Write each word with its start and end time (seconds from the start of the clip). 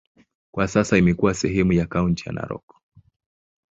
Kwa 0.51 0.67
sasa 0.67 0.97
imekuwa 0.97 1.33
sehemu 1.33 1.73
ya 1.73 1.87
kaunti 1.87 2.23
ya 2.25 2.33
Narok. 2.35 2.79